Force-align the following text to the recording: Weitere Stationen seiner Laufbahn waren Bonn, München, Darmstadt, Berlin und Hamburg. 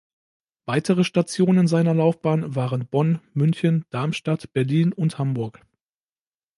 Weitere 0.65 1.03
Stationen 1.03 1.67
seiner 1.67 1.93
Laufbahn 1.93 2.55
waren 2.55 2.87
Bonn, 2.87 3.19
München, 3.35 3.85
Darmstadt, 3.91 4.51
Berlin 4.51 4.93
und 4.93 5.19
Hamburg. 5.19 5.61